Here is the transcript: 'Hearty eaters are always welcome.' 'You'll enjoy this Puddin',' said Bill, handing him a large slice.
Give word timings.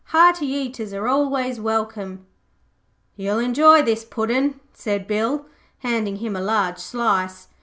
'Hearty 0.05 0.47
eaters 0.47 0.93
are 0.95 1.07
always 1.07 1.59
welcome.' 1.59 2.25
'You'll 3.15 3.37
enjoy 3.37 3.83
this 3.83 4.03
Puddin',' 4.03 4.59
said 4.73 5.05
Bill, 5.05 5.45
handing 5.77 6.15
him 6.15 6.35
a 6.35 6.41
large 6.41 6.79
slice. 6.79 7.49